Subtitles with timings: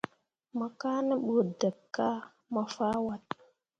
[0.57, 2.17] Mo kaa ne ɓu deb kah
[2.53, 3.23] mo fah wat.